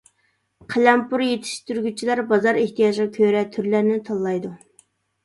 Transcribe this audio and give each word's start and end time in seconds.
قەلەمپۇر 0.73 1.23
يېتىشتۈرگۈچىلەر 1.25 2.21
بازار 2.31 2.57
ئېھتىياجىغا 2.63 3.13
كۆرە 3.19 3.45
تۈرلەرنى 3.57 3.99
تاللايدۇ. 4.09 4.53